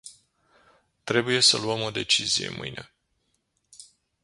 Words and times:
Trebuie 1.03 1.39
să 1.41 1.57
luăm 1.57 1.81
o 1.81 1.91
decizie 1.91 2.49
mâine. 2.49 2.91